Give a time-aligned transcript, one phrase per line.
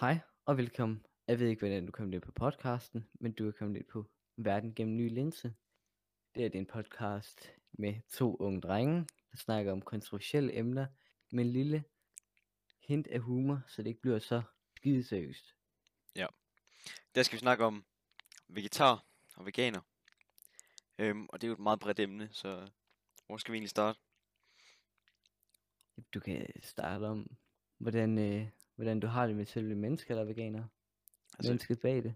[0.00, 1.06] Hej og velkommen.
[1.28, 4.06] Jeg ved ikke, hvordan du kom ind på podcasten, men du er kommet ind på
[4.36, 5.54] Verden gennem ny linse.
[6.34, 10.86] Det er en podcast med to unge drenge, der snakker om kontroversielle emner
[11.30, 11.84] med en lille
[12.80, 14.42] hint af humor, så det ikke bliver så
[14.76, 15.54] skide seriøst.
[17.14, 17.84] Der skal vi snakke om
[18.48, 19.04] vegetar
[19.36, 19.80] og veganer.
[20.98, 22.70] Øhm, og det er jo et meget bredt emne, så
[23.26, 23.98] hvor skal vi egentlig starte?
[26.14, 27.36] Du kan starte om,
[27.78, 30.64] hvordan, øh, hvordan du har det med selve mennesker, der er veganer.
[31.38, 32.14] Altså- Mennesket bag det.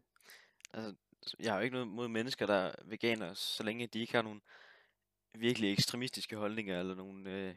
[0.73, 0.97] Altså,
[1.41, 4.23] jeg har jo ikke noget mod mennesker, der er veganere, så længe de ikke har
[4.23, 4.41] nogle
[5.35, 7.55] virkelig ekstremistiske holdninger, eller nogle øh,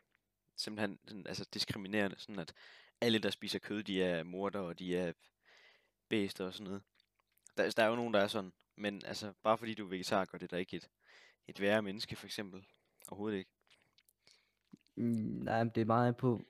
[0.55, 2.53] simpelthen sådan, altså diskriminerende, sådan at
[3.01, 5.13] alle, der spiser kød, de er morder, og de er
[6.09, 6.81] bæster og sådan noget.
[7.57, 10.25] Der, der er jo nogen, der er sådan, men altså, bare fordi du er vegetar,
[10.25, 10.89] gør det da ikke et,
[11.47, 12.65] et værre menneske, for eksempel.
[13.07, 13.51] Overhovedet ikke.
[14.95, 15.03] Mm,
[15.43, 16.41] nej, men det er meget på,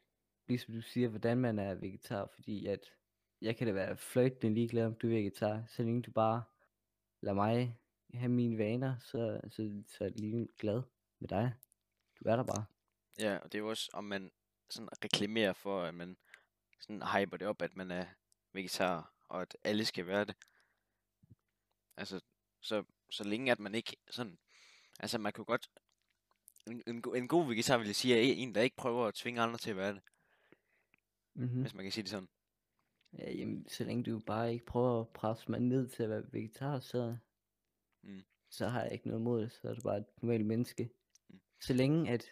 [0.51, 2.79] ligesom du siger, hvordan man er vegetar, fordi at
[3.41, 6.43] jeg kan da være fløjtende ligeglad, om du er vegetar, så længe du bare
[7.21, 7.77] lader mig
[8.13, 10.81] have mine vaner, så, så, så er jeg lige glad
[11.19, 11.53] med dig.
[12.19, 12.65] Du er der bare.
[13.19, 14.31] Ja, og det er jo også, om man
[14.69, 16.17] sådan reklamerer for, at man
[16.79, 18.05] sådan hyper det op, at man er
[18.53, 20.35] vegetar, og at alle skal være det.
[21.97, 22.21] Altså,
[22.61, 24.37] så, så længe at man ikke sådan,
[24.99, 25.69] altså man kunne godt,
[26.67, 29.41] en, en, en god vegetar vil jeg sige, er en, der ikke prøver at tvinge
[29.41, 30.01] andre til at være det,
[31.33, 31.61] Mm-hmm.
[31.61, 32.29] hvis man kan sige det sådan.
[33.17, 36.23] Ja, jamen, så længe du bare ikke prøver at presse mig ned til at være
[36.33, 37.17] vegetar, så,
[38.03, 38.21] Mm.
[38.49, 40.89] så har jeg ikke noget mod det, så er du bare et normalt menneske.
[41.29, 41.39] Mm.
[41.61, 42.25] Så længe at,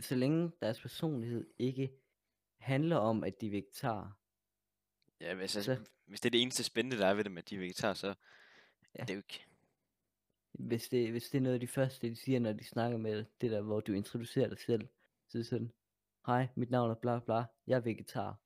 [0.00, 1.92] så længe deres personlighed ikke
[2.58, 4.10] handler om, at de er vegetarer,
[5.20, 7.50] Ja, hvis, Så- altså, hvis det er det eneste spændende, der er ved dem, at
[7.50, 8.14] de er vegetar, så Ja.
[8.98, 9.02] ja.
[9.02, 9.46] det er jo ikke,
[10.52, 13.16] Hvis det, hvis det er noget af de første, de siger, når de snakker med
[13.16, 14.88] dig, det der, hvor du introducerer dig selv,
[15.28, 15.72] så er det sådan,
[16.26, 18.40] hej, mit navn er bla bla, jeg er vegetar.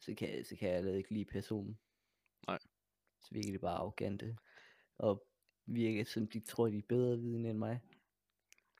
[0.00, 1.78] Så kan, jeg- så kan jeg allerede ikke lide personen.
[2.46, 2.58] Nej.
[3.20, 4.36] Så virker det bare arrogante.
[4.98, 5.26] Og
[5.66, 7.80] virker som de tror, de er bedre viden end mig.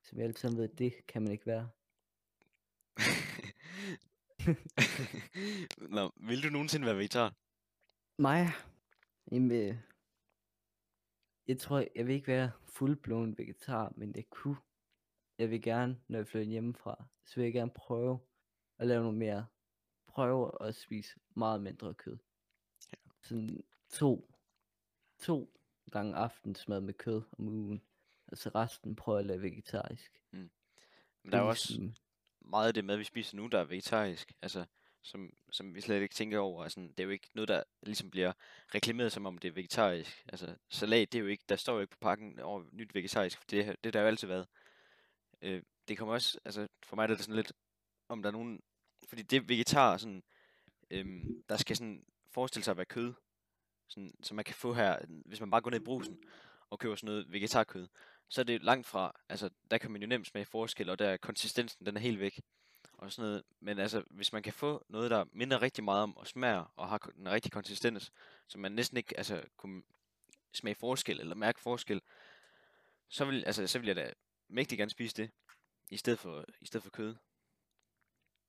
[0.03, 1.69] Som vi alle sammen ved, det kan man ikke være.
[5.95, 7.35] Nå, vil du nogensinde være vegetar?
[8.21, 8.47] Mig?
[9.31, 9.75] Jamen, øh,
[11.47, 14.57] jeg tror, jeg vil ikke være fuldblåen vegetar, men det kunne.
[15.37, 18.19] Jeg vil gerne, når jeg flytter hjemmefra, så vil jeg gerne prøve
[18.81, 19.45] at lave noget mere.
[20.07, 22.17] Prøve at spise meget mindre kød.
[23.23, 24.31] Sådan to,
[25.19, 25.53] to
[25.91, 27.81] gange aftensmad med kød om ugen.
[28.27, 30.21] Og så resten prøver at lave vegetarisk.
[31.23, 31.91] Men der er jo også
[32.39, 34.65] meget af det mad, vi spiser nu, der er vegetarisk, altså,
[35.01, 36.63] som, som vi slet ikke tænker over.
[36.63, 38.33] Altså, det er jo ikke noget, der ligesom bliver
[38.75, 40.25] reklameret som om det er vegetarisk.
[40.27, 43.37] Altså, salat, det er jo ikke, der står jo ikke på pakken over nyt vegetarisk,
[43.37, 44.47] for det, det har der jo altid været.
[45.41, 47.53] Øh, det kommer også, altså, for mig der er det sådan lidt,
[48.09, 48.61] om der er nogen,
[49.07, 50.23] fordi det vegetar, sådan,
[50.89, 53.13] øhm, der skal sådan forestille sig at være kød,
[53.87, 56.19] sådan, som man kan få her, hvis man bare går ned i brusen
[56.69, 57.87] og køber sådan noget vegetarkød,
[58.29, 61.09] så er det langt fra, altså der kan man jo nemt smage forskel, og der
[61.09, 62.41] er konsistensen, den er helt væk.
[62.93, 63.43] Og sådan noget.
[63.59, 66.89] Men altså, hvis man kan få noget, der minder rigtig meget om og smager, og
[66.89, 68.11] har den en rigtig konsistens,
[68.47, 69.83] så man næsten ikke altså, kunne
[70.53, 72.01] smage forskel, eller mærke forskel,
[73.07, 74.13] så vil, altså, så vil jeg da
[74.47, 75.31] mægtig gerne spise det,
[75.89, 77.15] i stedet for, i stedet for kød.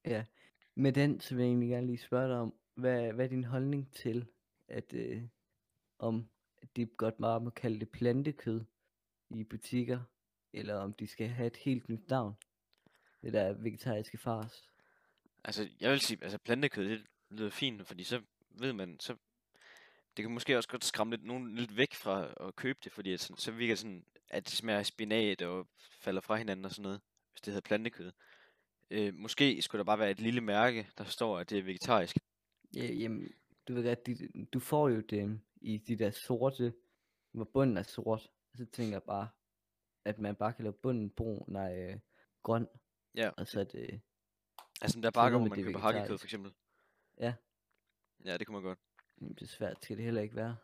[0.04, 0.24] Ja,
[0.74, 3.44] med den, så vil jeg egentlig gerne lige spørge dig om, hvad, hvad er din
[3.44, 4.26] holdning til,
[4.68, 5.22] at øh,
[5.98, 6.28] om
[6.76, 8.64] de godt meget må kalde det plantekød
[9.30, 10.00] i butikker,
[10.52, 12.34] eller om de skal have et helt nyt navn,
[13.22, 14.68] det der vegetariske fars.
[15.44, 19.16] Altså, jeg vil sige, altså plantekød, det lyder fint, fordi så ved man, så
[20.16, 23.12] det kan måske også godt skræmme lidt, nogen lidt væk fra at købe det, fordi
[23.12, 25.68] at sådan, så virker det sådan, at det smager af spinat og
[26.00, 27.00] falder fra hinanden og sådan noget,
[27.32, 28.12] hvis det hedder plantekød.
[28.92, 32.16] Øh, måske skulle der bare være et lille mærke, der står, at det er vegetarisk.
[32.76, 33.32] Ja, jamen,
[33.68, 36.74] du ved godt, de, du får jo det i de der sorte,
[37.32, 39.28] hvor bunden er sort, og så tænker jeg bare,
[40.04, 41.98] at man bare kan lave bunden brun, nej, øh,
[42.42, 42.66] grøn,
[43.14, 44.00] Ja, og så er det,
[44.82, 46.52] altså der bakker, hvor man køber hakkekød for eksempel.
[47.20, 47.34] ja,
[48.24, 48.78] Ja, det kunne man godt.
[49.20, 50.56] jamen, det er svært, skal det heller ikke være.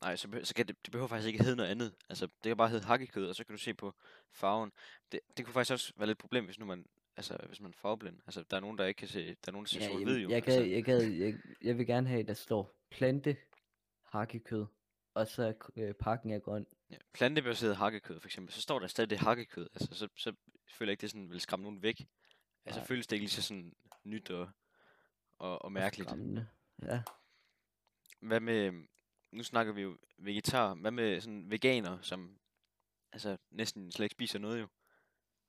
[0.00, 1.94] Nej, så, så kan det, det behøver faktisk ikke hedde noget andet.
[2.08, 3.94] Altså, det kan bare hedde hakkekød, og så kan du se på
[4.32, 4.72] farven.
[5.12, 6.86] Det, det kunne faktisk også være lidt et problem, hvis nu man,
[7.18, 8.20] altså, hvis man er farveblind.
[8.26, 10.00] Altså, der er nogen, der ikke kan se, der er nogen, der ser Ja, sort
[10.00, 10.28] jamen, hvid jo.
[10.28, 10.62] jeg, altså.
[10.62, 13.36] jeg, gad, jeg, jeg vil gerne have, at der står plante
[14.04, 14.66] hakkekød,
[15.14, 16.66] og så øh, pakken er grøn.
[16.90, 19.68] Ja, plantebaseret hakkekød for eksempel, så står der stadig det hakkekød.
[19.74, 20.32] Altså, så, så
[20.68, 22.06] føler jeg ikke, det sådan vil skræmme nogen væk.
[22.64, 22.86] Altså, Nej.
[22.86, 23.72] føles det ikke lige så sådan
[24.04, 24.40] nyt og,
[25.38, 26.08] og, og og mærkeligt.
[26.08, 26.46] skræmmende.
[26.82, 27.02] Ja,
[28.20, 28.72] Hvad med,
[29.32, 32.38] nu snakker vi jo vegetar, hvad med sådan veganer, som
[33.12, 34.68] altså næsten slet ikke spiser noget jo?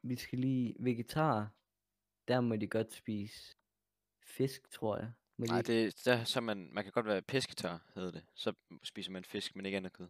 [0.04, 1.50] vi skal lige, vegetar,
[2.30, 3.56] der må de godt spise
[4.24, 5.12] fisk, tror jeg.
[5.38, 5.86] Må de Nej, ikke?
[5.86, 8.26] det, der, så man, man kan godt være pesketar, hedder det.
[8.36, 8.54] Så
[8.84, 10.08] spiser man fisk, men ikke andet kød.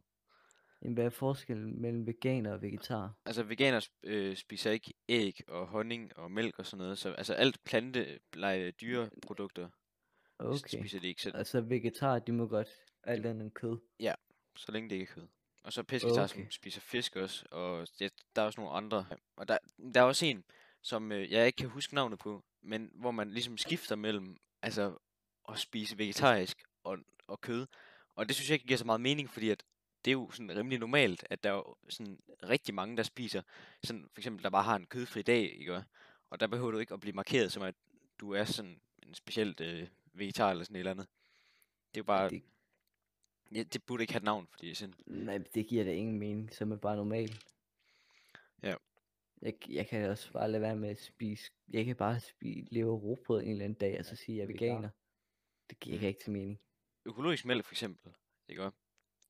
[0.81, 3.13] Jamen, hvad er forskellen mellem veganer og vegetar?
[3.25, 6.98] Altså veganer øh, spiser ikke æg og honning og mælk og sådan noget.
[6.98, 9.69] Så altså alt plante, lege dyreprodukter
[10.39, 10.80] Okay.
[10.80, 11.36] spiser de ikke selv.
[11.38, 12.68] Altså vegetar, de må godt
[13.04, 13.77] alt andet end kød.
[14.56, 15.27] så længe det ikke er kød.
[15.63, 16.27] Og så pesketar, okay.
[16.27, 19.06] Som spiser fisk også, og ja, der er også nogle andre.
[19.36, 19.57] Og der,
[19.94, 20.44] der er også en,
[20.81, 24.98] som øh, jeg ikke kan huske navnet på, men hvor man ligesom skifter mellem altså
[25.50, 26.98] at spise vegetarisk og,
[27.28, 27.68] og kød.
[28.16, 29.64] Og det synes jeg ikke giver så meget mening, fordi at
[30.06, 33.42] det er jo sådan rimelig normalt, at der er sådan rigtig mange, der spiser,
[33.84, 35.84] sådan for eksempel, der bare har en kødfri dag, ikke?
[36.30, 37.76] Og der behøver du ikke at blive markeret som, at
[38.20, 41.08] du er sådan en specielt øh, vegetar eller sådan et eller andet.
[41.94, 42.44] Det er jo bare, Det,
[43.56, 46.54] ja, det burde ikke have et navn, fordi sådan, nej, det giver da ingen mening,
[46.54, 47.40] som er bare normal.
[49.42, 52.92] Jeg, jeg kan også bare lade være med at spise, jeg kan bare spise, leve
[52.92, 54.90] råbrød en eller anden dag, og så sige, at jeg er veganer.
[55.70, 56.60] Det giver ikke til mening.
[57.06, 58.14] økologisk mælk for eksempel,
[58.50, 58.78] ikke også?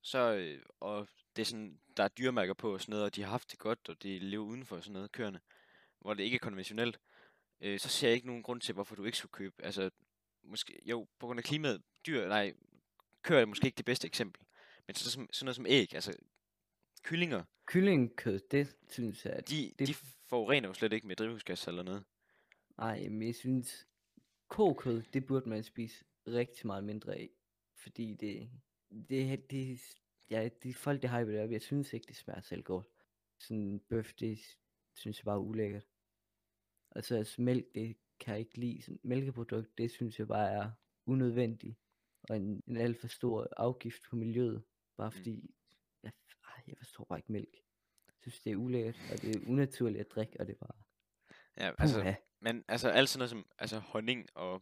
[0.01, 3.21] Så, øh, og det er sådan, der er dyremærker på og sådan noget, og de
[3.21, 5.39] har haft det godt, og de lever uden for sådan noget, køerne,
[5.99, 6.99] hvor det ikke er konventionelt,
[7.61, 9.89] øh, så ser jeg ikke nogen grund til, hvorfor du ikke skulle købe, altså,
[10.43, 12.53] måske, jo, på grund af klimaet, dyr, nej,
[13.21, 14.41] køer er måske ikke det bedste eksempel,
[14.87, 16.13] men sådan, som, sådan noget som æg, altså,
[17.03, 19.93] kyllinger, Kyllingekød, det synes jeg, at de, det- de
[20.29, 22.03] forurener jo slet ikke med drivhusgas eller noget.
[22.77, 23.87] Ej, men jeg synes,
[24.47, 27.29] kokød, det burde man spise rigtig meget mindre af.
[27.75, 28.49] Fordi det,
[29.09, 29.79] det, det,
[30.29, 32.87] ja, de folk, det har det op, jeg synes ikke, det smager selv godt.
[33.39, 34.39] Sådan en bøf, det
[34.95, 35.85] synes jeg bare er ulækkert.
[36.91, 38.81] Og så altså, mælk, det kan jeg ikke lide.
[38.81, 40.71] Sådan, mælkeprodukt, det synes jeg bare er
[41.05, 41.77] unødvendigt.
[42.29, 44.63] Og en, en alt for stor afgift på miljøet.
[44.97, 45.49] Bare Mm.
[46.03, 46.11] Jeg,
[46.45, 47.53] ej, jeg forstår bare ikke mælk.
[48.07, 50.75] Jeg synes, det er ulækkert, og det er unaturligt at drikke, og det er bare,
[51.57, 52.13] Ja, altså, puha.
[52.39, 54.61] Men altså alt sådan noget som altså honning og,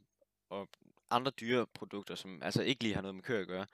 [0.50, 0.70] og
[1.10, 3.66] andre dyreprodukter, som altså ikke lige har noget med køer at gøre,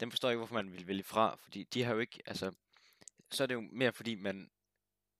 [0.00, 2.54] dem forstår jeg ikke, hvorfor man vil vælge fra, fordi de har jo ikke, altså,
[3.30, 4.50] så er det jo mere fordi man,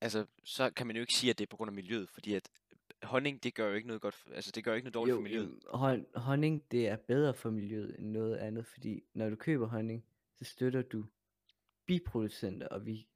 [0.00, 2.34] altså, så kan man jo ikke sige, at det er på grund af miljøet, fordi
[2.34, 2.48] at
[3.02, 5.22] honning, det gør jo ikke noget godt, for, altså det gør ikke noget dårligt for
[5.22, 5.60] miljøet.
[5.66, 10.04] hon- honning, det er bedre for miljøet end noget andet, fordi når du køber honning,
[10.36, 11.06] så støtter du
[11.86, 13.08] biproducenter, og, vi,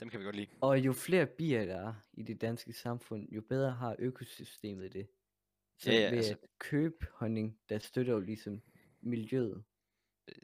[0.00, 0.50] Dem kan vi godt lide.
[0.60, 5.08] og jo flere bier der er i det danske samfund, jo bedre har økosystemet det.
[5.78, 8.62] Så Ja, ja, ved altså- at købe honning, der støtter jo ligesom
[9.00, 9.64] miljøet.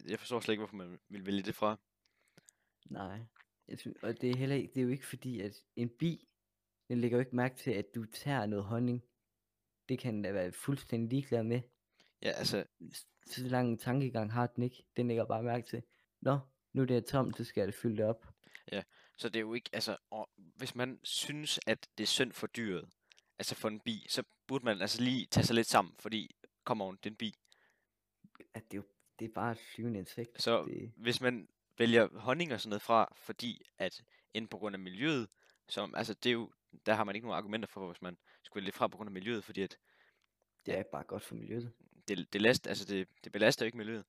[0.08, 1.80] Jeg forstår slet ikke, hvorfor man vil vælge det fra.
[2.90, 3.20] Nej,
[3.68, 6.28] jeg synes, og det er heller ikke, det er jo ikke fordi, at en bi,
[6.88, 9.02] den lægger jo ikke mærke til, at du tager noget honning.
[9.88, 11.60] Det kan den da være fuldstændig ligeglad med.
[12.22, 12.64] Ja, altså,
[13.26, 14.84] så lang en tankegang har den ikke.
[14.96, 15.82] Den lægger bare mærke til,
[16.20, 16.38] Nå,
[16.72, 18.26] nu er det her tomt, så skal jeg det fylde op.
[19.16, 22.46] så det er jo ikke, altså, og hvis man synes, at det er synd for
[22.46, 22.88] dyret,
[23.38, 26.80] altså for en bi, så burde man altså lige tage sig lidt sammen, fordi, kom
[26.80, 27.34] on, det er en bi.
[28.54, 28.84] At det, er jo,
[29.18, 30.42] det er bare et flyvende insekt.
[30.42, 31.48] Så det, hvis man
[31.78, 34.02] vælger honning og sådan noget fra, fordi at
[34.34, 35.28] enten på grund af miljøet,
[35.68, 36.52] som, altså det er jo,
[36.86, 39.12] der har man ikke nogen argumenter for, hvis man skulle vælge fra på grund af
[39.12, 39.78] miljøet, fordi at
[40.66, 41.72] det er bare godt for miljøet.
[42.08, 44.04] det, det, last, altså det, det belaster jo ikke miljøet.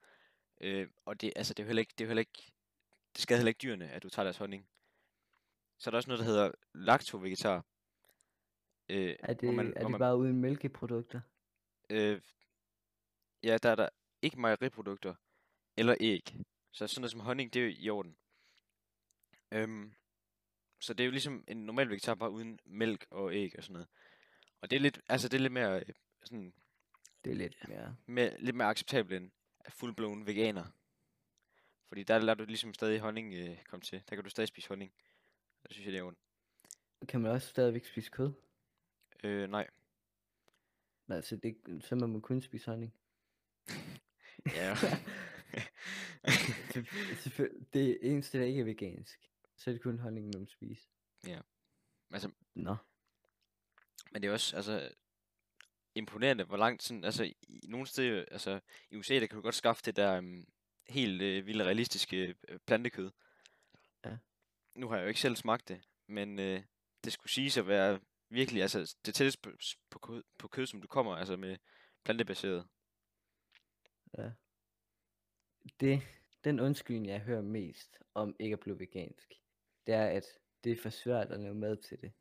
[0.61, 2.51] Øh, og det, altså det er heller ikke, det er heller ikke,
[3.15, 4.67] det skader heller ikke dyrene, at du tager deres honning.
[5.77, 7.65] Så er der også noget, der hedder lacto-vegetar.
[8.89, 11.21] Øh, Er det, man, er det man, bare uden mælkeprodukter?
[11.89, 12.21] øh,
[13.44, 13.89] ja, der er der
[14.21, 15.15] ikke mejeriprodukter
[15.77, 16.35] eller æg.
[16.71, 18.18] Så sådan noget som honning, det er jo i orden.
[19.51, 19.94] Øhm,
[20.80, 23.73] så det er jo ligesom en normal vegetar, bare uden mælk og æg og sådan
[23.73, 23.87] noget.
[24.61, 26.54] Og det er lidt, altså det er lidt mere, øh, sådan,
[27.23, 27.95] Det er lidt mere...
[28.06, 29.31] mere, lidt mere acceptabelt end
[29.69, 30.66] fullblown veganer.
[31.87, 34.04] Fordi der lader du ligesom stadig honning øh, komme til.
[34.09, 34.92] Der kan du stadig spise honning.
[35.63, 36.19] Det synes jeg, det er ondt.
[37.07, 38.33] Kan man også stadigvæk spise kød?
[39.23, 39.68] Øh, nej.
[41.09, 42.94] Altså, det, så må man kun spise honning.
[44.45, 44.75] Ja.
[47.73, 50.89] Det eneste, der ikke er vegansk, så er det kun honning, man må spise.
[52.11, 52.75] altså, Nå.
[54.11, 54.92] men det er også, altså,
[55.95, 58.59] imponerende, hvor langt sådan, altså, i nogle steder, altså,
[58.91, 60.47] i USA, der kan du godt skaffe det der um,
[60.87, 63.11] helt øh, vildt realistiske øh, plantekød.
[64.05, 64.17] Ja.
[64.75, 66.63] Nu har jeg jo ikke selv smagt det, men øh,
[67.03, 69.51] det skulle siges at være virkelig, altså, det tætteste på,
[69.89, 71.57] på, kød, på kød, som du kommer, altså med
[72.03, 72.67] plantebaseret.
[74.17, 74.31] Ja.
[75.79, 76.01] Det,
[76.43, 79.33] den undskyldning, jeg hører mest om ikke at blive vegansk,
[79.87, 80.25] det er, at
[80.63, 82.11] det er for svært at lave mad til det.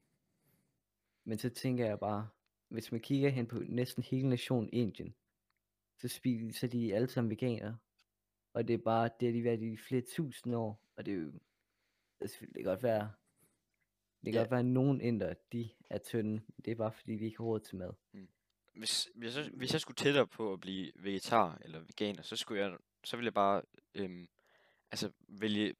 [1.24, 2.28] Men så tænker jeg bare,
[2.68, 5.14] hvis man kigger hen på næsten hele nationen Indien,
[5.98, 7.78] så spiser de alle sammen veganere.
[8.52, 11.18] Og det er bare, det har de været i flere tusind år, og det er
[11.18, 11.32] jo,
[12.20, 13.12] altså, det kan godt være,
[14.24, 14.38] det kan Ja.
[14.38, 17.44] godt være, at nogen inder, de er tynde, det er bare fordi, de ikke har
[17.44, 17.92] råd til mad.
[18.74, 22.62] hvis, hvis, jeg, hvis jeg skulle tættere på at blive vegetar eller veganer, så skulle
[22.62, 23.62] jeg, så ville jeg bare
[23.94, 24.28] øhm,
[24.90, 25.74] altså vælge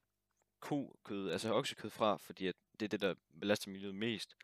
[0.59, 4.35] kokød, altså oksekød fra, fordi at det er det, der belaster miljøet mest.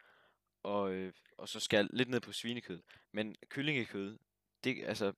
[0.66, 2.82] Og, øh, og så skal lidt ned på svinekød.
[3.12, 4.18] Men kyllingekød,
[4.64, 5.14] det, altså,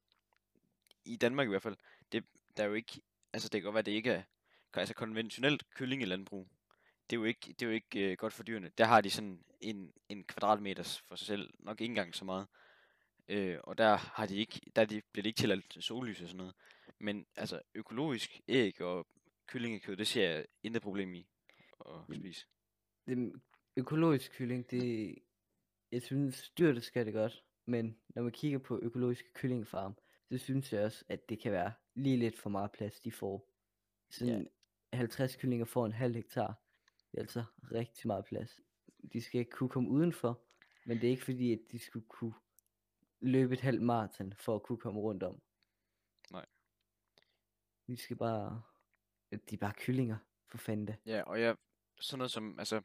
[1.06, 1.78] i Danmark i hvert fald,
[2.12, 2.26] det,
[2.58, 3.02] der er jo ikke,
[3.34, 4.24] altså det kan godt være, det ikke er,
[4.74, 6.48] altså konventionelt kyllingelandbrug,
[7.10, 8.72] det er jo ikke, det er jo ikke øh, godt for dyrene.
[8.78, 12.48] Der har de sådan en, en kvadratmeter for sig selv, nok ikke engang så meget.
[13.28, 16.38] Øh, og der har de ikke, der de, bliver det ikke tilladt sollys og sådan
[16.38, 16.56] noget.
[17.00, 19.08] Men altså økologisk æg og
[19.48, 21.28] kyllingekød, det ser jeg intet problem i
[21.86, 22.46] at spise.
[23.08, 23.42] Det,
[23.78, 25.16] økologisk kylling, det,
[25.92, 29.98] jeg synes dyrt skal det godt, men når man kigger på økologiske kyllingfarm,
[30.32, 33.50] så synes jeg også, at det kan være lige lidt for meget plads, de får.
[34.10, 34.50] Sådan
[34.94, 34.98] ja.
[34.98, 36.62] 50 kyllinger får en halv hektar.
[37.12, 38.62] Det er altså rigtig meget plads.
[39.14, 40.42] De skal ikke kunne komme udenfor,
[40.86, 42.34] men det er ikke fordi, at de skulle kunne
[43.20, 45.42] løbe et halvt maraton for at kunne komme rundt om.
[46.32, 46.46] Nej.
[47.88, 48.62] De skal bare...
[49.32, 50.18] De er bare kyllinger,
[50.48, 50.96] for fanden.
[51.06, 51.58] Ja, og jeg,
[52.00, 52.82] sådan noget som, altså,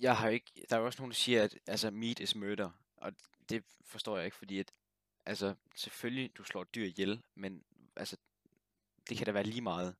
[0.00, 2.70] jeg har ikke, der er jo også nogen, der siger, at altså, meat is murder,
[2.96, 3.12] og
[3.48, 4.72] det forstår jeg ikke, fordi at,
[5.26, 7.64] altså, selvfølgelig, du slår et dyr ihjel, men
[7.96, 8.16] altså,
[9.08, 9.94] det kan da være lige meget.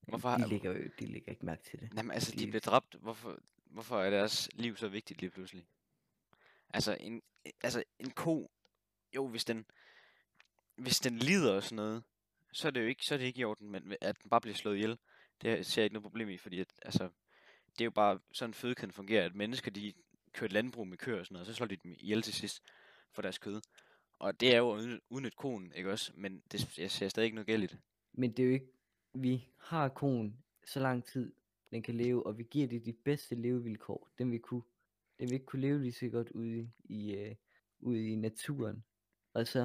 [0.00, 1.90] Hvorfor de, ligger jo, de ligger ikke mærke til det.
[1.96, 2.94] Jamen, altså, de, de bliver dræbt.
[2.94, 5.66] Hvorfor, hvorfor er deres liv så vigtigt lige pludselig?
[6.70, 7.22] Altså, en,
[7.62, 8.50] altså, en ko,
[9.14, 9.66] jo, hvis den,
[10.76, 12.02] hvis den lider og sådan noget,
[12.52, 14.40] så er det jo ikke, så er det ikke i orden, men at den bare
[14.40, 14.98] bliver slået ihjel,
[15.42, 17.10] det ser jeg ikke noget problem i, fordi at, altså,
[17.78, 19.92] det er jo bare sådan fødekæden fungerer, at mennesker de
[20.32, 22.62] kører landbrug med køer og sådan noget, og så slår de dem ihjel til sidst
[23.12, 23.60] for deres kød.
[24.18, 26.12] Og det er jo uden et konen, ikke også?
[26.16, 27.78] Men det, jeg ser stadig ikke noget galt i det.
[28.12, 28.72] Men det er jo ikke,
[29.14, 31.32] vi har konen så lang tid,
[31.70, 34.62] den kan leve, og vi giver det de bedste levevilkår, den vi kunne.
[35.18, 37.36] Den vil ikke kunne leve lige så godt ude i, uh,
[37.78, 38.84] ude i naturen.
[39.34, 39.60] Og så,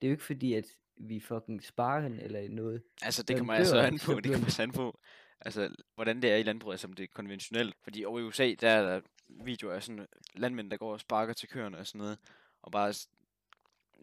[0.00, 2.82] det er jo ikke fordi, at vi fucking sparer den eller noget.
[3.02, 5.00] Altså det kommer altså an på, det kommer an på,
[5.40, 7.76] altså hvordan det er i landbruget, altså, som det er konventionelt.
[7.82, 11.00] Fordi over i USA, der er der videoer af sådan øh, landmænd, der går og
[11.00, 12.18] sparker til køerne og sådan noget,
[12.62, 12.94] og bare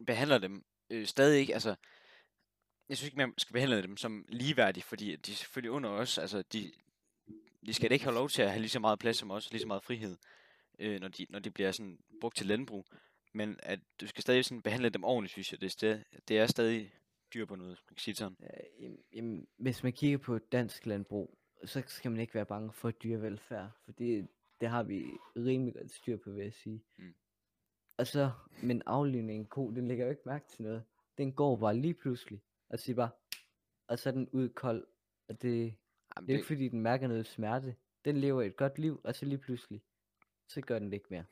[0.05, 1.75] behandler dem øh, stadig ikke, altså
[2.89, 6.17] jeg synes ikke, man skal behandle dem som ligeværdige, fordi de er selvfølgelig under os,
[6.17, 6.71] altså de,
[7.65, 9.51] de skal da ikke have lov til at have lige så meget plads som os,
[9.51, 10.17] lige så meget frihed,
[10.79, 12.85] øh, når, de, når de bliver sådan brugt til landbrug.
[13.33, 15.61] Men at du skal stadig sådan behandle dem ordentligt, synes jeg.
[15.61, 16.93] Det, det, det er stadig
[17.33, 18.37] dyr på noget, man kan sige sådan.
[18.41, 22.91] Ja, jamen, hvis man kigger på dansk landbrug, så skal man ikke være bange for
[22.91, 24.27] dyrevelfærd, for det,
[24.61, 26.83] det har vi rimelig godt styr på, vil jeg sige.
[26.97, 27.13] Mm.
[27.97, 28.31] Og så,
[28.63, 30.83] men aflivning en ko, den lægger jo ikke mærke til noget.
[31.17, 33.09] Den går bare lige pludselig, og siger bare,
[33.87, 34.87] og så er den ud kold,
[35.27, 35.75] og det, Jamen, det
[36.15, 36.33] er det...
[36.33, 37.75] ikke fordi, den mærker noget smerte.
[38.05, 39.81] Den lever et godt liv, og så lige pludselig,
[40.47, 41.25] så gør den det ikke mere.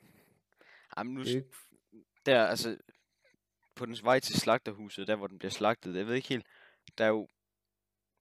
[0.96, 1.48] Jamen, nu, det ikke...
[2.26, 2.78] der, altså,
[3.74, 6.46] på dens vej til slagterhuset, der hvor den bliver slagtet, jeg ved ikke helt,
[6.98, 7.28] der er jo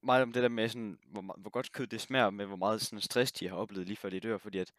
[0.02, 2.82] meget om det der med, sådan, hvor, hvor godt kød det smager, med hvor meget
[2.82, 4.74] sådan, stress de har oplevet lige før de dør, fordi at,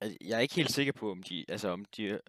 [0.00, 2.20] at jeg er ikke helt sikker på, om de, altså, om de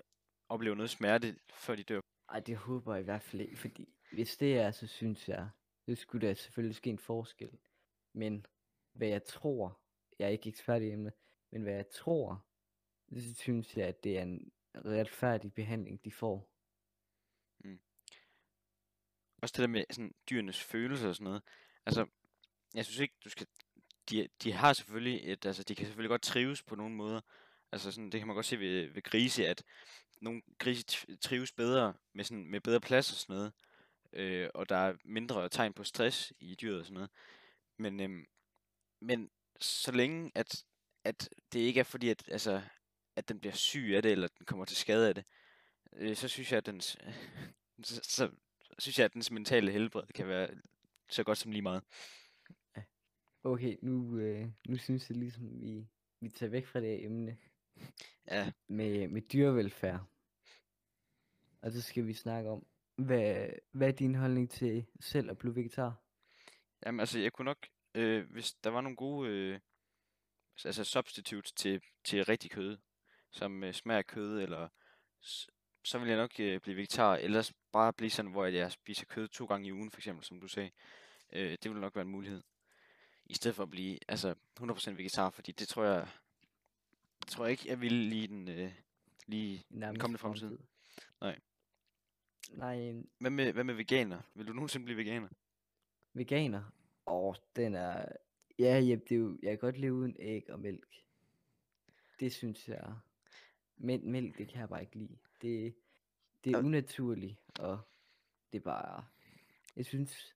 [0.49, 2.01] oplever noget smerte, før de dør.
[2.29, 5.49] Ej, det håber jeg i hvert fald ikke, fordi hvis det er, så synes jeg,
[5.87, 7.59] det skulle da selvfølgelig ske en forskel.
[8.13, 8.45] Men
[8.93, 9.79] hvad jeg tror,
[10.19, 11.13] jeg er ikke ekspert i emnet,
[11.51, 12.45] men hvad jeg tror,
[13.13, 16.51] så synes jeg, at det er en retfærdig behandling, de får.
[17.59, 17.79] Mm.
[19.41, 21.43] Også det der med sådan, dyrenes følelser og sådan noget.
[21.85, 22.05] Altså,
[22.73, 23.47] jeg synes ikke, du skal...
[24.09, 25.45] De, de har selvfølgelig et...
[25.45, 27.21] Altså, de kan selvfølgelig godt trives på nogle måder.
[27.71, 29.63] Altså, sådan, det kan man godt se ved, ved grise, at
[30.21, 30.85] nogle grise
[31.21, 33.53] trives bedre med, sådan, med bedre plads og sådan noget.
[34.13, 37.09] Øh, og der er mindre tegn på stress i dyret og sådan noget.
[37.77, 38.25] Men, øhm,
[39.01, 40.63] men så længe, at,
[41.03, 42.61] at det ikke er fordi, at, altså,
[43.15, 45.23] at den bliver syg af det, eller den kommer til skade af det,
[45.93, 46.97] øh, så synes jeg, at dens,
[47.83, 48.31] så, så,
[48.79, 50.49] synes jeg, at dens mentale helbred kan være
[51.13, 51.83] så godt som lige meget.
[53.43, 55.87] Okay, nu, øh, nu synes jeg ligesom, vi,
[56.19, 57.37] vi tager væk fra det her emne.
[58.27, 58.51] Ja.
[58.67, 60.05] Med, med dyrevelfærd.
[61.61, 62.65] Og så skal vi snakke om,
[62.95, 66.03] hvad, hvad er din holdning til selv at blive vegetar?
[66.85, 69.59] Jamen altså, jeg kunne nok, øh, hvis der var nogle gode øh,
[70.65, 72.77] altså substitutes til, til rigtig kød,
[73.31, 74.69] som øh, smager kød, eller
[75.83, 79.27] så vil jeg nok øh, blive vegetar, ellers bare blive sådan, hvor jeg spiser kød
[79.27, 80.71] to gange i ugen, for eksempel, som du sagde.
[81.33, 82.41] Øh, det vil nok være en mulighed.
[83.25, 86.07] I stedet for at blive altså 100% vegetar, fordi det tror jeg,
[87.19, 88.71] det tror jeg ikke, jeg vil lige den, øh,
[89.27, 90.47] lige den kommende fremtid.
[90.47, 90.65] fremtid.
[91.21, 91.39] Nej.
[92.49, 93.03] Nej.
[93.17, 94.21] Hvad med, hvad med veganer?
[94.35, 95.27] Vil du nogensinde blive veganer?
[96.13, 96.63] Veganer?
[97.07, 98.05] Åh, oh, den er...
[98.59, 99.39] Ja, ja, det er jo...
[99.43, 101.03] jeg kan godt leve uden æg og mælk.
[102.19, 102.93] Det synes jeg...
[103.77, 105.17] Men mælk, det kan jeg bare ikke lide.
[105.41, 105.75] Det,
[106.43, 107.79] det er Og- unaturligt, og
[108.51, 109.05] det er bare...
[109.75, 110.35] Jeg synes...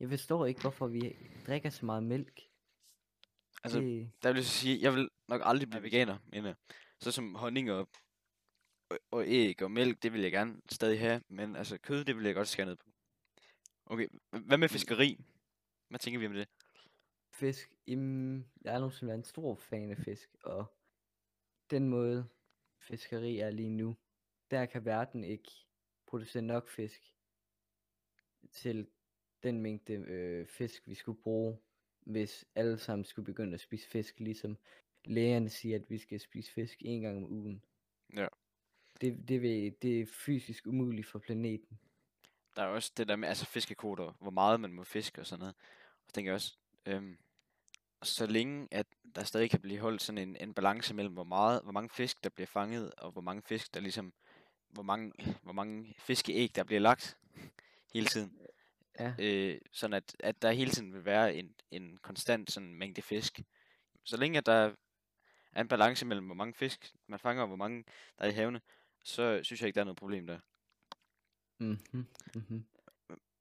[0.00, 1.16] Jeg forstår ikke, hvorfor vi
[1.46, 2.40] drikker så meget mælk.
[3.64, 6.54] Altså, det, Der vil jeg sige, jeg vil nok aldrig blive veganer, jeg.
[7.00, 7.88] Så som honning og,
[8.88, 12.16] og, og æg og mælk, det vil jeg gerne stadig have, men altså kød, det
[12.16, 12.90] vil jeg godt skære ned på.
[13.86, 15.24] Okay, hvad med fiskeri?
[15.88, 16.48] Hvad tænker vi om det?
[17.32, 20.64] fisk, jamen, jeg er nogensinde været en stor fan af fisk, og
[21.70, 22.28] den måde
[22.78, 23.96] fiskeri er lige nu,
[24.50, 25.50] der kan verden ikke
[26.06, 27.14] producere nok fisk
[28.52, 28.86] til
[29.42, 31.58] den mængde øh, fisk, vi skulle bruge,
[32.00, 34.58] hvis alle sammen skulle begynde at spise fisk, ligesom
[35.04, 37.62] lægerne siger, at vi skal spise fisk en gang om ugen.
[38.16, 38.26] Ja.
[39.00, 41.80] Det, det, vil, det er fysisk umuligt for planeten.
[42.56, 45.40] Der er også det der med, altså fiskekvoter, hvor meget man må fiske og sådan
[45.40, 45.54] noget.
[46.04, 47.18] Og så tænker jeg også, øhm,
[48.02, 51.62] så længe at der stadig kan blive holdt sådan en, en balance mellem, hvor meget,
[51.62, 54.12] hvor mange fisk, der bliver fanget, og hvor mange fisk, der ligesom,
[54.70, 55.12] hvor mange,
[55.42, 57.16] hvor mange fiskeæg, der bliver lagt
[57.92, 58.38] hele tiden.
[58.98, 63.02] Ja, øh, sådan at, at der hele tiden vil være en, en konstant sådan mængde
[63.02, 63.40] fisk.
[64.04, 64.72] Så længe at der
[65.52, 67.84] er en balance mellem, hvor mange fisk man fanger, og hvor mange
[68.18, 68.60] der er i havene,
[69.04, 70.38] så synes jeg ikke, der er noget problem der.
[71.92, 72.64] mhm, mhm.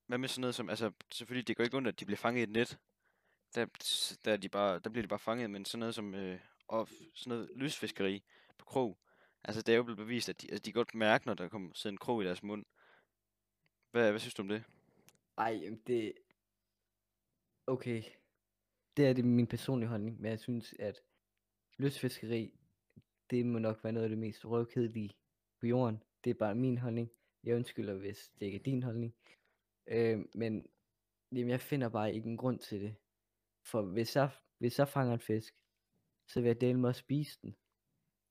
[0.07, 2.39] Hvad med sådan noget som, altså selvfølgelig, det går ikke ondt, at de bliver fanget
[2.39, 2.77] i et net.
[3.55, 3.65] Der,
[4.25, 6.89] der, er de bare, der bliver de bare fanget, men sådan noget som, øh, og
[7.15, 8.23] sådan noget lysfiskeri
[8.57, 8.97] på krog.
[9.43, 11.49] Altså det er jo blevet bevist, at de, altså, de kan godt mærke, når der
[11.49, 12.65] kommer sidder en krog i deres mund.
[13.91, 14.63] Hvad, hvad synes du om det?
[15.37, 16.13] Ej, det...
[17.67, 18.03] Okay.
[18.97, 21.01] Det er det min personlige holdning, men jeg synes, at
[21.77, 22.59] lystfiskeri,
[23.29, 25.15] det må nok være noget af det mest røvkedelige
[25.59, 26.03] på jorden.
[26.23, 27.11] Det er bare min holdning.
[27.43, 29.15] Jeg undskylder, hvis det ikke er din holdning.
[29.87, 30.67] Øh, men
[31.31, 32.95] jamen, jeg finder bare ikke en grund til det.
[33.65, 35.55] For hvis jeg, hvis jeg fanger en fisk,
[36.27, 37.55] så vil jeg dele mig at spise den.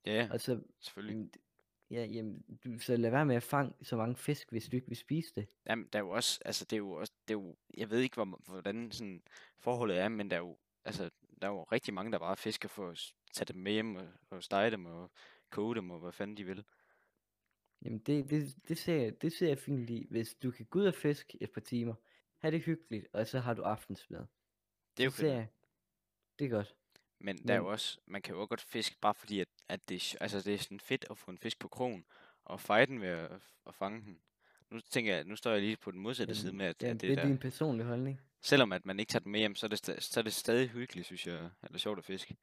[0.08, 1.14] Ja, ja, Og så, selvfølgelig.
[1.14, 1.30] jamen,
[1.90, 4.88] ja, jamen, du, så lad være med at fange så mange fisk, hvis du ikke
[4.88, 5.48] vil spise det.
[5.66, 8.00] Jamen, der er jo også, altså det er jo også, det er jo, jeg ved
[8.00, 9.22] ikke, hvor, hvordan sådan
[9.58, 11.10] forholdet er, men der er jo, altså,
[11.42, 14.08] der er jo rigtig mange, der bare fisker for at tage dem med hjem og,
[14.30, 15.10] og stege dem og
[15.50, 16.64] koge dem og hvad fanden de vil.
[17.82, 20.06] Jamen det, det, det, ser jeg, det ser jeg fint i.
[20.10, 21.94] Hvis du kan gå ud og fiske et par timer,
[22.38, 24.26] have det hyggeligt, og så har du aftensmad.
[24.96, 25.48] Det er jo ser jeg,
[26.38, 26.74] det er godt.
[27.20, 29.48] Men der er jo Men- også, man kan jo også godt fiske, bare fordi, at,
[29.68, 32.04] at det, altså, det er sådan fedt at få en fisk på krogen,
[32.44, 33.30] og feje den ved at,
[33.66, 34.18] at fange den.
[34.70, 37.00] Nu tænker jeg, nu står jeg lige på den modsatte side med, at, jamen, at
[37.00, 38.20] det, det, er der, din personlige holdning.
[38.40, 40.32] selvom at man ikke tager den med hjem, så er det, sta- så er det
[40.32, 42.36] stadig hyggeligt, synes jeg, eller sjovt at fiske.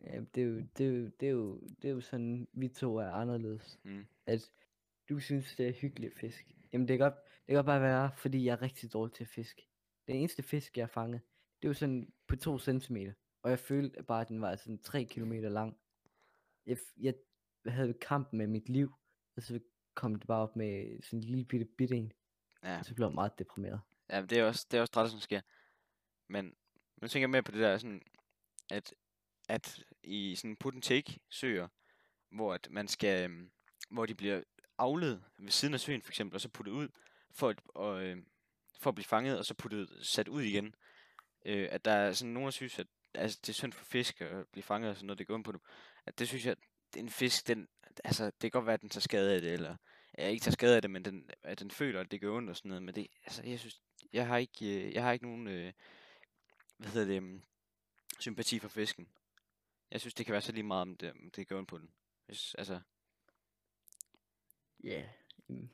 [0.00, 2.68] Ja, det, er jo, det, er jo, det, er jo, det er jo sådan, vi
[2.68, 3.78] to er anderledes.
[3.82, 4.06] Mm.
[4.26, 4.50] At
[5.08, 6.54] du synes, det er hyggeligt at fiske.
[6.72, 9.24] Jamen det kan, godt, det kan godt bare være, fordi jeg er rigtig dårlig til
[9.24, 9.68] at fiske.
[10.06, 11.20] Den eneste fisk, jeg har fanget,
[11.62, 13.12] det var sådan på to centimeter.
[13.42, 15.76] Og jeg følte bare, at den var sådan 3 kilometer lang.
[16.68, 17.14] Jeg, jeg
[17.66, 18.94] havde kamp med mit liv,
[19.36, 19.60] og så
[19.94, 22.12] kom det bare op med sådan en lille bitte bitte en.
[22.64, 22.78] Ja.
[22.78, 23.80] Og så blev jeg meget deprimeret.
[24.10, 25.40] Ja, men det er også, det er også træt, som sker.
[26.28, 26.54] Men
[27.02, 28.02] nu tænker jeg mere på det der sådan,
[28.70, 28.94] at,
[29.48, 31.68] at i sådan put and take søer,
[32.30, 33.50] hvor at man skal, øhm,
[33.90, 34.42] hvor de bliver
[34.78, 36.88] avlet ved siden af søen for eksempel, og så puttet ud,
[37.30, 38.16] for at, og, øh,
[38.80, 40.74] for at blive fanget, og så puttet, sat ud igen.
[41.46, 44.20] Øh, at der er sådan nogen, der synes, at altså, det er synd for fisk
[44.20, 45.60] at blive fanget og sådan noget, det går ind på dem.
[46.08, 46.56] At det synes jeg,
[46.96, 47.68] en fisk, den,
[48.04, 49.76] altså, det kan godt være, at den tager skade af det, eller
[50.18, 52.50] ja, ikke tager skade af det, men den, at den føler, at det gør ondt
[52.50, 52.82] og sådan noget.
[52.82, 53.80] Men det, altså, jeg synes,
[54.12, 55.72] jeg har ikke, øh, jeg har ikke nogen, øh,
[56.76, 57.42] hvad hedder det, um,
[58.18, 59.08] sympati for fisken.
[59.90, 61.78] Jeg synes, det kan være så lige meget, om det, om det gør ondt på
[61.78, 61.90] den.
[62.26, 62.80] Hvis, altså,
[64.84, 65.08] Ja,
[65.50, 65.68] yeah.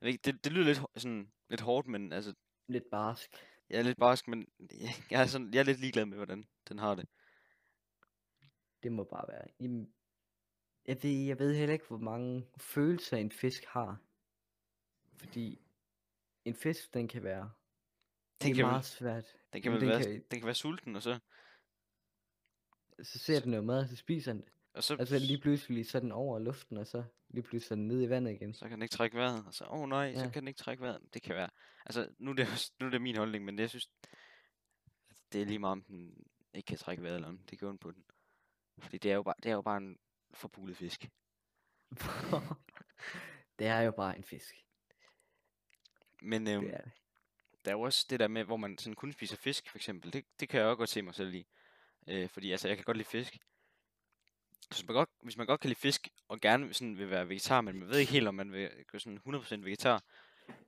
[0.00, 2.34] jeg ikke, det, det lyder lidt, sådan, lidt hårdt, men altså,
[2.68, 3.30] lidt barsk.
[3.70, 6.48] jeg er lidt barsk, men jeg, jeg, er sådan, jeg er lidt ligeglad med, hvordan
[6.68, 7.08] den har det.
[8.84, 9.44] Det må bare være.
[9.60, 9.92] Jamen,
[10.86, 14.02] jeg ved, jeg ved heller ikke, hvor mange følelser en fisk har.
[15.16, 15.60] Fordi
[16.44, 17.40] en fisk, den kan være...
[17.42, 17.50] Den
[18.40, 19.24] det er kan vel- meget svært.
[19.52, 21.18] Den kan vel den være, kan- den kan være sulten, og så,
[23.02, 24.52] Så ser den noget mad, og så spiser den det.
[24.74, 27.74] og så, Og så lige pludselig så den over luften, og så lige pludselig så
[27.74, 28.54] den nede i vandet igen.
[28.54, 30.30] så kan den ikke trække vejret, og så, åh oh, nej, så Ja.
[30.30, 31.14] kan den ikke trække vejret.
[31.14, 31.50] Det kan være,
[31.86, 32.46] altså, nu er det,
[32.80, 33.90] nu er det min holdning, men jeg synes,
[35.32, 37.80] det er lige meget, om den ikke kan trække vejret, eller om det gør ondt
[37.80, 38.04] på den.
[38.78, 39.98] Fordi det er jo bare, det er jo bare en
[40.34, 41.08] forpulet fisk.
[43.58, 44.54] det er jo bare en fisk.
[46.22, 46.92] Men øhm, Det er det.
[47.64, 50.12] der er jo også det der med, hvor man sådan kun spiser fisk, for eksempel.
[50.12, 51.46] Det, det kan jeg også godt se mig selv i.
[52.08, 53.38] Øh, fordi altså, jeg kan godt lide fisk.
[54.62, 57.28] Så hvis man, godt, hvis man godt kan lide fisk, og gerne sådan vil være
[57.28, 60.02] vegetar, men man ved ikke helt, om man vil gå sådan 100% vegetar,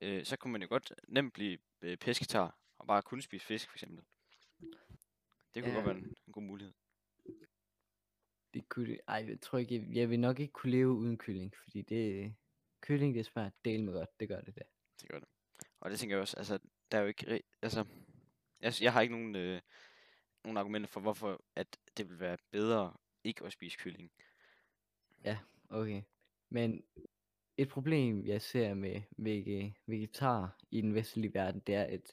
[0.00, 3.68] øh, så kunne man jo godt nemt blive øh, pesketar, og bare kun spise fisk,
[3.68, 4.04] for eksempel.
[5.54, 5.74] Det kunne Ja.
[5.74, 6.74] godt være en, en god mulighed.
[8.56, 8.98] Det kunne.
[9.08, 12.34] Ej, jeg tror ikke, jeg, vil nok ikke kunne leve uden kylling, fordi det,
[12.80, 14.20] kylling, det smager del med godt.
[14.20, 14.62] Det gør det der.
[15.00, 15.28] Det gør det.
[15.80, 16.58] Og det tænker jeg også, altså,
[16.92, 17.84] der er jo ikke, altså,
[18.60, 19.60] jeg, jeg har ikke nogen, øh,
[20.44, 24.10] nogen argumenter for, hvorfor at det vil være bedre ikke at spise kylling.
[25.68, 26.02] Okay.
[26.48, 26.84] Men
[27.56, 32.12] et problem, jeg ser med vege, vegetar i den vestlige verden, det er, at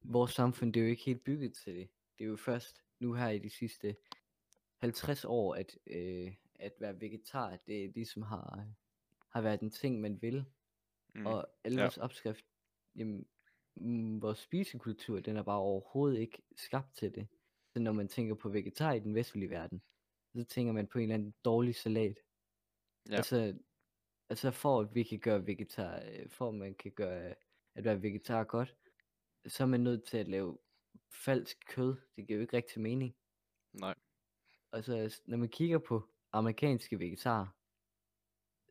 [0.00, 1.88] vores samfund, det er jo ikke helt bygget til det.
[2.18, 3.96] Det er jo først nu her i de sidste
[4.82, 8.66] 50 år, at, øh, at være vegetar, det ligesom har,
[9.28, 10.44] har været en ting, man vil.
[11.14, 11.26] Mm.
[11.26, 11.84] Og alle ja.
[11.84, 12.44] vores opskrift,
[12.96, 13.26] jamen,
[13.74, 17.28] mm, vores spisekultur, den er bare overhovedet ikke skabt til det.
[17.72, 19.82] Så når man tænker på vegetar i den vestlige verden,
[20.36, 22.18] så tænker man på en eller anden dårlig salat.
[23.10, 23.16] Ja.
[23.16, 23.58] Altså,
[24.28, 27.34] altså for at vi kan gøre vegetar, øh, for at man kan gøre
[27.74, 28.76] at være vegetar godt,
[29.46, 30.58] så er man nødt til at lave
[31.10, 31.96] falsk kød.
[32.16, 33.14] Det giver jo ikke rigtig mening.
[33.72, 33.94] Nej.
[34.72, 37.46] Altså, når man kigger på amerikanske vegetarer,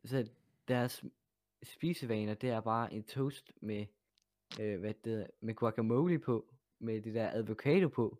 [0.04, 0.24] så er
[0.68, 1.04] deres
[1.62, 3.86] spisevaner, det er bare en toast med,
[4.60, 8.18] øh, hvad det hedder, med guacamole på, med det der avocado på,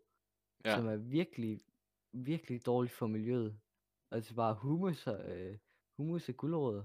[0.64, 0.76] Ja.
[0.76, 1.60] som er virkelig,
[2.12, 3.58] virkelig dårligt for miljøet.
[4.10, 5.58] Altså bare hummus og, øh,
[5.96, 6.84] hummus og gulerødder.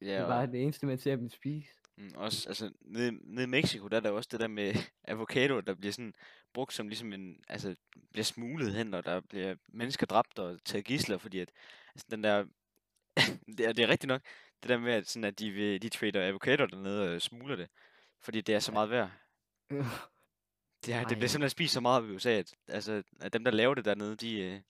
[0.00, 1.70] Ja, Det er bare det eneste, man ser dem spise.
[1.98, 5.60] Mm, også, altså, nede, nede i Mexico, der er der også det der med avocado,
[5.60, 6.14] der bliver sådan
[6.54, 7.76] brugt som ligesom en, altså,
[8.10, 11.50] bliver smuglet hen, og der bliver mennesker dræbt og taget gisler, fordi at,
[11.94, 12.44] altså, den der,
[13.58, 14.22] det er, det er rigtigt nok,
[14.62, 17.68] det der med, at, sådan, at de, vil, de trader avocado dernede og smugler det,
[18.20, 19.10] fordi det er så meget værd.
[20.86, 23.50] Det, er, det bliver simpelthen spist så meget i USA, at, altså, at dem, der
[23.50, 24.60] laver det dernede, de, øh,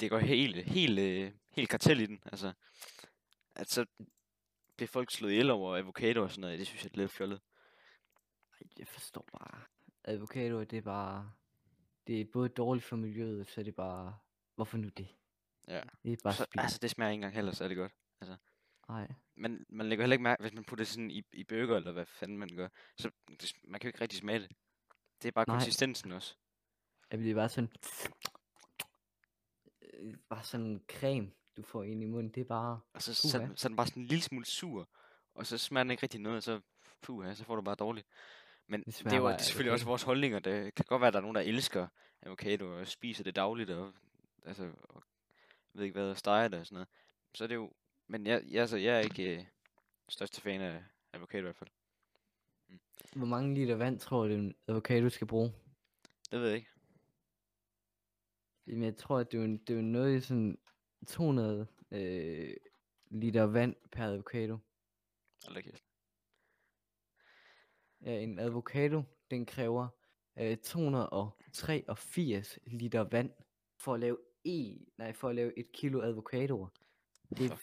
[0.00, 2.20] det går helt, helt, øh, helt kartel i den.
[2.24, 2.52] Altså,
[3.56, 3.86] at så
[4.76, 7.40] bliver folk slået ihjel over avocado og sådan noget, det synes jeg er lidt fjollet.
[8.60, 9.60] Ej, Jeg forstår bare.
[10.04, 11.32] Avocado, det er bare...
[12.06, 14.18] Det er både dårligt for miljøet, så er det bare...
[14.54, 15.08] Hvorfor nu det?
[15.68, 15.82] Ja.
[16.04, 16.62] Det er bare Så, spild.
[16.62, 17.92] altså, det smager ikke engang heller særlig godt.
[18.88, 19.08] Nej.
[19.36, 21.92] Men man lægger heller ikke mærke, hvis man putter det sådan i, i burger, eller
[21.92, 24.50] hvad fanden man gør, så det, man kan jo ikke rigtig smage det.
[25.22, 25.56] Det er bare Nej.
[25.56, 26.36] konsistensen også.
[27.12, 27.70] Jamen, det er bare sådan...
[29.82, 32.32] Øh, Bare sådan en creme, du får ind i munden.
[32.32, 32.80] Det er bare...
[32.92, 33.46] Og så, så, Puha.
[33.48, 34.88] den- så er den bare sådan en lille smule sur,
[35.34, 36.60] og så smager den ikke rigtig noget, og så,
[37.02, 38.06] puha, så får du bare dårligt.
[38.66, 39.90] Men Det det, er jo det er selvfølgelig også avocado.
[39.90, 40.38] vores holdninger.
[40.38, 41.88] Det kan godt være, at der er nogen, der elsker
[42.22, 43.92] avocado og spiser det dagligt, og,
[44.44, 45.02] altså, og
[45.74, 46.88] ved ikke hvad, og steger det og sådan noget.
[47.34, 47.72] Så er det jo,
[48.06, 49.44] men jeg, jeg, altså, jeg er ikke øh,
[50.08, 51.70] største fan af avocado i hvert fald.
[53.16, 55.52] Hvor mange liter vand tror du, en avocado skal bruge?
[56.30, 56.68] Det ved jeg ikke.
[58.66, 60.58] Jamen, jeg tror, at det er, jo- det er jo noget i sådan
[61.06, 62.54] 200 øh,
[63.10, 64.58] liter vand per avocado.
[65.46, 65.84] Hold kæft.
[68.00, 69.88] Ja, en avocado, den kræver
[70.38, 73.30] øh, 283 liter vand
[73.80, 76.68] for at lave en, nej, for at lave et kilo avocadoer.
[77.36, 77.56] Det er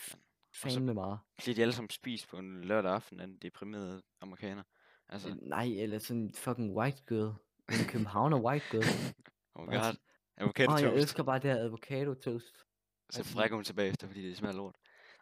[0.55, 1.19] fandme meget.
[1.37, 4.63] Bliver de alle sammen spist på en lørdag aften af en deprimeret amerikaner?
[5.09, 7.33] Altså, Øh, Nej, eller sådan en fucking white girl.
[7.69, 8.83] En københavner white girl.
[9.55, 9.79] oh my god.
[9.83, 9.99] sådan,
[10.37, 11.01] Avocado Åh, jeg toast.
[11.01, 12.63] elsker bare det her avocado toast.
[13.13, 14.75] Så frækker hun tilbage efter, fordi det smager lort.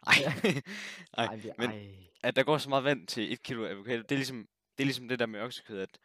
[0.06, 0.12] Ej.
[1.28, 4.48] Ej, men- at der går så meget vand til et kilo avocado, det er ligesom
[4.78, 5.98] det, er ligesom det der med oksekød, at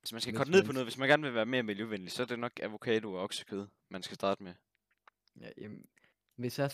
[0.00, 2.22] hvis man skal korte ned på noget, hvis man gerne vil være mere miljøvenlig, så
[2.22, 4.54] er det nok avocado og oksekød, man skal starte med.
[5.40, 5.86] Ja, jamen,
[6.36, 6.70] hvis jeg,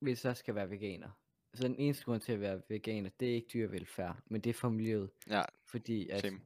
[0.00, 1.10] hvis jeg skal være veganer,
[1.54, 4.54] så den eneste grund til at være veganer, det er ikke dyrevelfærd, men det er
[4.54, 5.10] for miljøet.
[5.26, 6.40] Ja, Fordi at Same.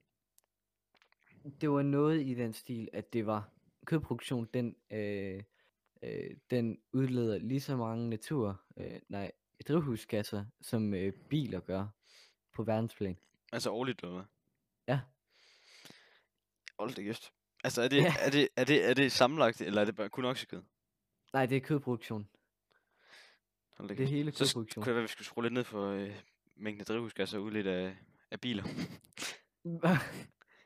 [1.61, 3.51] det var noget i den stil, at det var
[3.87, 5.43] kødproduktion, den, øh,
[6.03, 9.33] øh, den udleder lige så mange natur, øh, nej,
[9.69, 11.87] drivhusgasser, som øh, biler gør
[12.53, 13.17] på verdensplan.
[13.53, 14.25] Altså årligt eller hvad?
[14.89, 15.01] Ja.
[16.79, 17.33] Hold det kæft.
[17.65, 18.15] Altså er det, Ja.
[18.21, 20.63] er det, er det, er det sammenlagt, eller er det bare kun oksekød?
[21.33, 22.29] Nej, det er kødproduktion.
[23.77, 24.83] Hold da Det er hele Så kødproduktion.
[24.83, 26.21] kunne det være, at vi skulle skrue lidt ned for øh,
[26.57, 27.97] mængden af drivhusgasser udledt af,
[28.31, 28.65] af biler,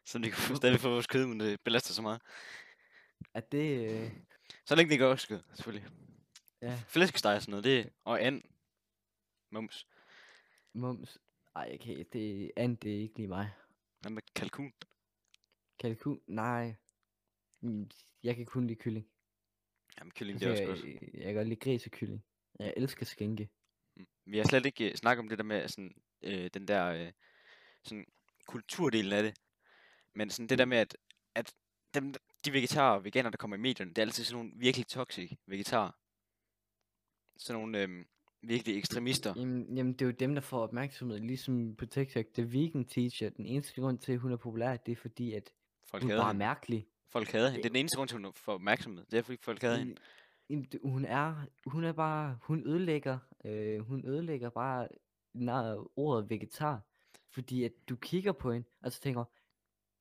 [0.07, 2.21] så vi kan stadig få vores kød, uden det belaster så meget.
[3.35, 4.11] at det, øh,
[4.67, 5.91] Så længe det ikke oksekød, selvfølgelig.
[6.63, 8.43] ja, Flæskesteg og sådan noget, det og and.
[9.51, 9.87] Mums.
[10.73, 11.19] mums.
[11.57, 13.51] Ej, kan, det, and, det er ikke lige mig.
[14.01, 14.73] Hvad med kalkun?
[15.79, 16.21] Kalkun?
[16.27, 16.75] Nej.
[17.61, 17.91] Mm,
[18.23, 19.07] Jeg kan kun lide kylling.
[19.99, 21.15] Jamen, kylling, det er også jeg, godt.
[21.15, 22.25] jeg kan godt lide gris og kylling.
[22.59, 23.49] Jeg elsker skænke.
[23.97, 24.07] Mm.
[24.25, 27.13] Vi har slet ikke uh, snakket om det der med sådan, øh, den der øh,
[27.85, 28.07] sådan,
[28.47, 29.35] kulturdelen af det.
[30.15, 30.97] Men sådan det der med, at,
[31.35, 31.55] at
[31.95, 32.15] dem,
[32.47, 35.33] de vegetarer og veganer, der kommer i medierne, det er altid sådan nogle virkelig toxic
[35.47, 35.91] vegetarer.
[37.37, 38.05] Sådan nogle øh,
[38.43, 39.35] virkelig ekstremister.
[39.37, 41.19] Jamen, jamen, det er jo dem, der får opmærksomhed.
[41.19, 43.31] Ligesom på TikTok, The Vegan Teacher.
[43.31, 45.51] Den eneste grund til, at hun er populær, det er fordi, at
[45.91, 46.39] Folk hun er bare hende.
[46.39, 46.87] mærkelig.
[47.09, 47.63] Folk hader hende.
[47.63, 49.05] Det er den eneste grund til, at hun får opmærksomhed.
[49.11, 49.95] Det er, fordi folk hader hende.
[50.51, 51.35] Jamen, hun er,
[51.67, 54.89] hun er bare, hun ødelægger, øh, hun ødelægger bare
[55.35, 56.81] nej, ordet vegetar,
[57.31, 59.25] fordi at du kigger på hende, og så tænker,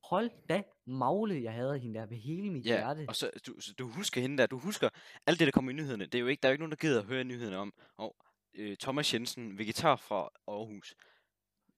[0.10, 3.06] hold da magle, jeg hader hende der ved hele mit Ja, hjerte.
[3.08, 4.90] og så du, så du husker hende der, du husker
[5.28, 6.06] alt det, der kommer i nyhederne.
[6.06, 7.74] Det er jo ikke, der er jo ikke nogen, der gider at høre nyhederne om,
[7.98, 8.16] og
[8.54, 10.96] øh, Thomas Jensen, vegetar fra Aarhus.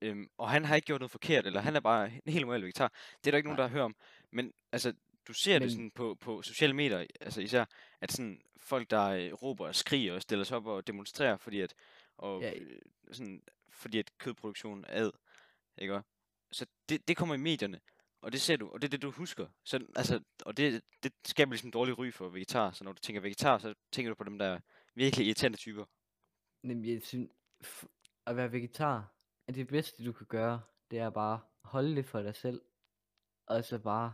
[0.02, 2.62] Øhm, og han har ikke gjort noget forkert, eller han er bare en helt normal
[2.62, 2.88] vegetar.
[3.20, 3.96] Det er der ikke nogen, der hører om.
[4.32, 4.94] Men altså,
[5.28, 7.66] du ser det Men- sådan på, på sociale medier, altså især,
[8.02, 11.62] at sådan folk, der øh, råber og skriger og stiller sig op og demonstrerer, fordi
[11.62, 11.74] at,
[12.18, 12.54] og, Ja.
[12.60, 12.80] øh,
[13.12, 15.12] sådan, fordi at kødproduktionen er ad,
[15.78, 16.02] ikke?
[16.52, 17.80] Så det, det kommer i medierne,
[18.22, 19.48] og det ser du, og det er det, du husker.
[19.64, 23.22] Så, altså, og det, det skaber ligesom dårlig ry for vegetar, så når du tænker
[23.22, 24.60] vegetar, så tænker du på dem, der er
[24.96, 25.86] virkelig irriterende typer.
[26.64, 27.32] Men jeg synes,
[28.26, 29.14] at være vegetar,
[29.48, 32.62] er det bedste du kan gøre, det er bare holde det for dig selv,
[33.48, 34.14] og så bare,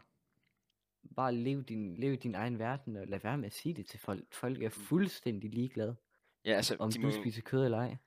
[1.15, 3.99] bare leve din, leve din egen verden, og lad være med at sige det til
[3.99, 4.33] folk.
[4.33, 5.95] Folk er fuldstændig ligeglade,
[6.45, 6.91] Ja, altså, om Mm.
[6.91, 7.97] de du må, spiser kød eller ej.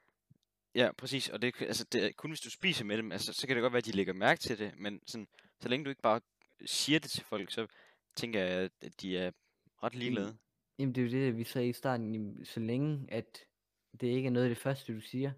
[0.74, 3.56] Ja, præcis, og det, altså, det kun hvis du spiser med dem, altså, så kan
[3.56, 5.28] det godt være, at de lægger mærke til det, men sådan,
[5.60, 6.20] så længe du ikke bare
[6.66, 7.66] siger det til folk, så
[8.16, 9.30] tænker jeg, at de er
[9.82, 10.36] ret ligeglade.
[10.78, 13.44] Jamen det er jo det, vi sagde i starten, jamen, så længe at
[14.00, 15.32] det ikke er noget af det første, du siger,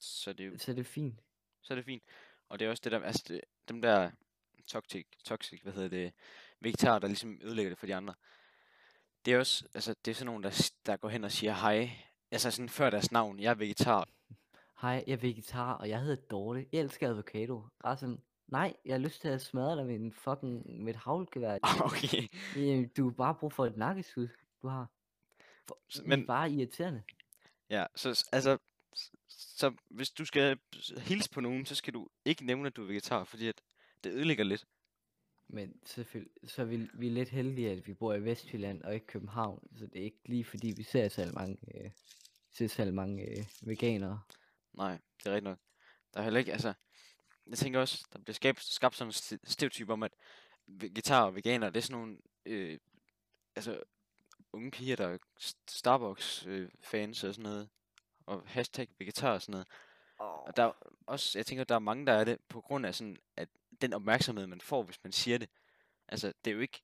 [0.00, 1.20] Så det er jo, så er det fint.
[1.62, 2.02] så er det fint.
[2.48, 4.10] Og det er også det der, altså det, dem der
[4.66, 6.12] toxic, toxic, hvad hedder det,
[6.60, 8.14] vegetarer, der ligesom ødelægger det for de andre.
[9.24, 11.90] Det er også, altså det er sådan nogen, der, der går hen og siger hej,
[12.30, 14.08] altså sådan før deres navn, jeg er vegetar.
[14.82, 16.66] Hej, jeg er vegetar, og jeg hedder Dorte.
[16.72, 17.62] Jeg elsker avocado.
[17.84, 21.58] Resten, nej, jeg har lyst til at smadre dig med en fucking, med et havlgevær.
[21.84, 24.28] okay, Jamen, du har bare brug for et nakkeskud,
[24.62, 24.86] du har.
[25.68, 26.18] For, men...
[26.18, 27.02] I er bare irriterende.
[27.70, 28.58] ja, så altså,
[29.28, 30.58] så hvis du skal
[30.98, 33.62] hilse på nogen, så skal du ikke nævne, at du er vegetar, fordi at
[34.04, 34.66] det ødelægger lidt.
[35.48, 38.94] Men selvfølgelig, så er vi, vi er lidt heldige, at vi bor i Vestjylland og
[38.94, 39.68] ikke København.
[39.76, 41.90] Så det er ikke lige fordi, vi ser så mange, øh,
[42.52, 44.20] ser så mange øh, veganere.
[44.72, 45.58] Nej, det er rigtigt nok.
[46.14, 46.72] Der er heller ikke, altså,
[47.50, 50.12] jeg tænker også, der bliver skabt, skabt sådan en st- stereotyp om, at
[50.66, 52.78] vegetar og veganer, det er sådan nogle, øh,
[53.56, 53.82] altså,
[54.52, 55.18] unge piger, der er
[55.68, 57.68] Starbucks-fans og sådan noget,
[58.26, 59.66] og hashtag vegetar og sådan noget.
[60.46, 60.72] Og der er
[61.06, 63.48] også, jeg tænker, der er mange, der er det, på grund af sådan, at
[63.80, 65.48] den opmærksomhed, man får, hvis man siger det.
[66.08, 66.82] Altså, det er jo ikke,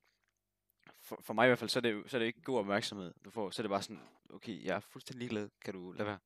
[1.01, 2.59] for, for mig i hvert fald, så er det jo så er det ikke god
[2.59, 3.51] opmærksomhed, du får.
[3.51, 6.19] Så er det bare sådan, okay, jeg er fuldstændig ligeglad, kan du lade være?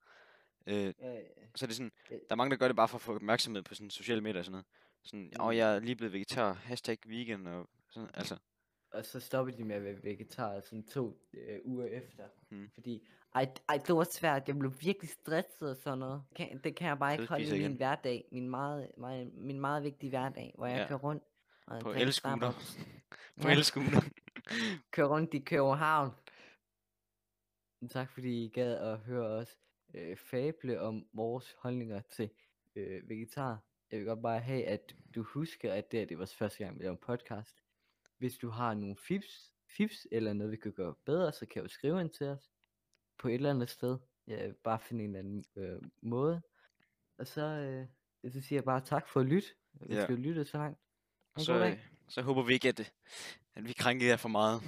[0.67, 1.21] Øh, Ja,
[1.55, 3.63] så er det sådan, der er mange, der gør det bare for at få opmærksomhed
[3.63, 4.67] på sådan sociale medier og sådan noget.
[5.03, 5.53] Sådan, åh, Mm.
[5.57, 8.37] jeg er lige blevet vegetar, hashtag vegan og sådan, altså.
[8.93, 12.25] og så stoppede de med at være vegetar sådan to øh, uger efter.
[12.51, 12.71] Mm.
[12.75, 14.49] Fordi, ej, ej, det var svært.
[14.49, 16.23] Jeg blev virkelig stresset og sådan noget.
[16.37, 17.73] Kan, det kan jeg bare ikke holde i min igen.
[17.77, 18.29] hverdag.
[18.33, 20.89] Min meget, meget, min meget vigtige hverdag, hvor jeg Ja.
[20.89, 21.23] kører rundt.
[21.67, 21.95] Og På.
[22.11, 22.79] Starbucks.
[23.43, 23.55] På Ja.
[23.55, 24.01] elscooter.
[24.93, 26.11] Kører rundt i København.
[27.91, 29.59] Tak fordi I gad at høre os
[29.95, 32.31] øh, fable om vores holdninger til
[32.77, 33.65] øh, vegetar.
[33.91, 36.79] Jeg vil godt bare have, at du husker, at det, her, det vores første gang,
[36.79, 37.63] vi laver en podcast.
[38.19, 41.69] Hvis du har nogle fips, fips eller noget, vi kan gøre bedre, så kan du
[41.69, 42.51] skrive ind til os
[43.19, 43.99] på et eller andet sted.
[44.27, 46.43] Ja, bare finde en eller anden øh, måde.
[47.19, 47.87] Og så, øh,
[48.33, 50.07] så siger jeg bare tak for at lytte, hvis Ja.
[50.07, 50.81] du lyttet så langt.
[51.39, 52.93] En Så, øh, så håber vi ikke, at,
[53.55, 54.61] at vi krænker jer for meget.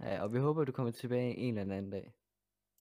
[0.00, 2.12] Ja, og vi håber, du kommer tilbage en eller anden dag.